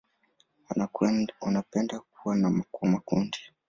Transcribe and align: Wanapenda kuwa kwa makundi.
Wanapenda 1.39 1.99
kuwa 1.99 2.65
kwa 2.71 2.89
makundi. 2.89 3.39